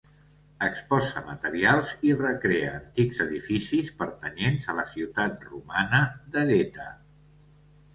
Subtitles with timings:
[0.67, 6.05] Exposa materials i recrea antics edificis pertanyents a la ciutat romana
[6.37, 6.93] d'Edeta.